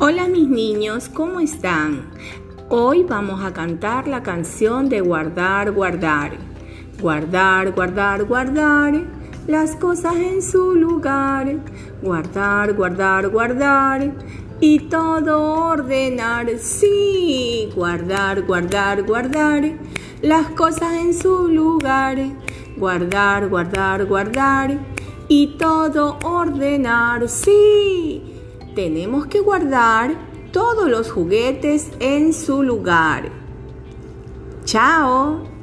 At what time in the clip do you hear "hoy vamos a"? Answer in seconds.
2.68-3.52